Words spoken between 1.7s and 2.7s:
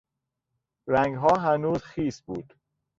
خیس بود.